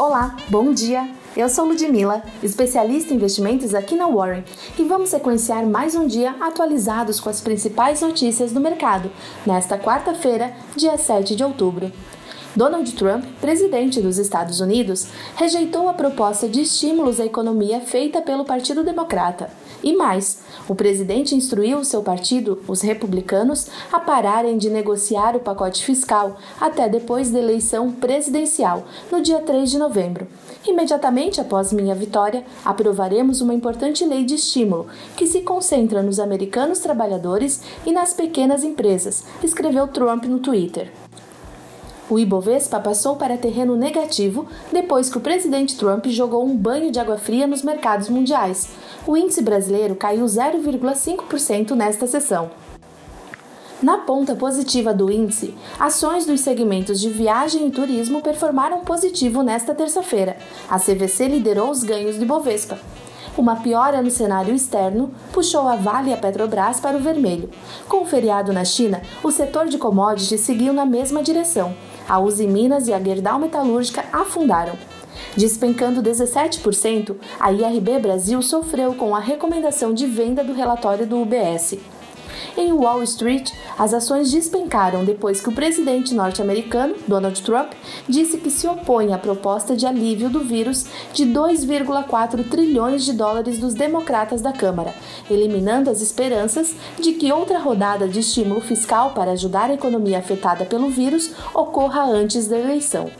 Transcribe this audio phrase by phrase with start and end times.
[0.00, 1.06] Olá, bom dia!
[1.36, 4.42] Eu sou Ludmilla, especialista em investimentos aqui na Warren,
[4.78, 9.10] e vamos sequenciar mais um dia atualizados com as principais notícias do mercado,
[9.46, 11.92] nesta quarta-feira, dia 7 de outubro.
[12.56, 15.06] Donald Trump, presidente dos Estados Unidos,
[15.36, 19.48] rejeitou a proposta de estímulos à economia feita pelo Partido Democrata.
[19.84, 25.84] E mais, o presidente instruiu seu partido, os republicanos, a pararem de negociar o pacote
[25.84, 30.26] fiscal até depois da eleição presidencial, no dia 3 de novembro.
[30.66, 36.80] Imediatamente após minha vitória, aprovaremos uma importante lei de estímulo que se concentra nos americanos
[36.80, 40.90] trabalhadores e nas pequenas empresas, escreveu Trump no Twitter.
[42.10, 46.98] O Ibovespa passou para terreno negativo depois que o presidente Trump jogou um banho de
[46.98, 48.70] água fria nos mercados mundiais.
[49.06, 52.50] O índice brasileiro caiu 0,5% nesta sessão.
[53.80, 59.72] Na ponta positiva do índice, ações dos segmentos de viagem e turismo performaram positivo nesta
[59.72, 60.36] terça-feira.
[60.68, 62.76] A CVC liderou os ganhos de Bovespa.
[63.38, 67.48] Uma piora no cenário externo puxou a Vale e a Petrobras para o vermelho.
[67.88, 71.72] Com o feriado na China, o setor de commodities seguiu na mesma direção.
[72.10, 74.72] A Uzi Minas e a Gerdau Metalúrgica afundaram.
[75.36, 81.76] Despencando 17%, a IRB Brasil sofreu com a recomendação de venda do relatório do UBS.
[82.56, 87.72] Em Wall Street, as ações despencaram depois que o presidente norte-americano, Donald Trump,
[88.08, 93.58] disse que se opõe à proposta de alívio do vírus de 2,4 trilhões de dólares
[93.58, 94.94] dos democratas da Câmara,
[95.30, 100.64] eliminando as esperanças de que outra rodada de estímulo fiscal para ajudar a economia afetada
[100.64, 103.10] pelo vírus ocorra antes da eleição.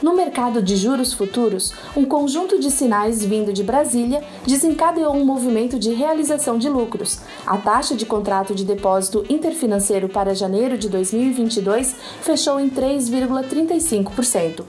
[0.00, 5.76] No mercado de juros futuros, um conjunto de sinais vindo de Brasília desencadeou um movimento
[5.76, 7.18] de realização de lucros.
[7.44, 14.62] A taxa de contrato de depósito interfinanceiro para janeiro de 2022 fechou em 3,35%.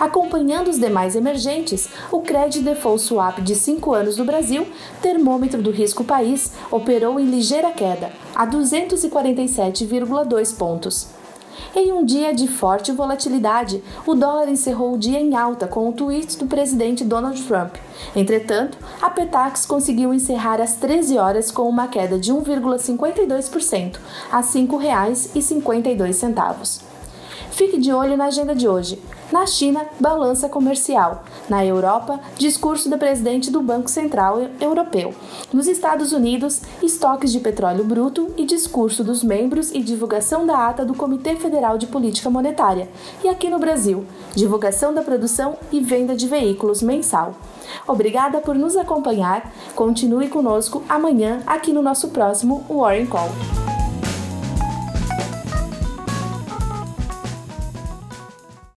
[0.00, 4.66] Acompanhando os demais emergentes, o Credit Default Swap de 5 anos do Brasil,
[5.00, 11.21] termômetro do risco país, operou em ligeira queda, a 247,2 pontos.
[11.74, 15.92] Em um dia de forte volatilidade, o dólar encerrou o dia em alta com o
[15.92, 17.74] tweet do presidente Donald Trump.
[18.14, 23.96] Entretanto, a Petax conseguiu encerrar às 13 horas com uma queda de 1,52%
[24.30, 26.91] a R$ 5,52.
[27.62, 29.00] Fique de olho na agenda de hoje.
[29.30, 31.22] Na China, balança comercial.
[31.48, 35.14] Na Europa, discurso do presidente do Banco Central Europeu.
[35.52, 40.84] Nos Estados Unidos, estoques de petróleo bruto e discurso dos membros e divulgação da ata
[40.84, 42.88] do Comitê Federal de Política Monetária.
[43.22, 47.36] E aqui no Brasil, divulgação da produção e venda de veículos mensal.
[47.86, 49.52] Obrigada por nos acompanhar.
[49.76, 53.30] Continue conosco amanhã aqui no nosso próximo Warren Call.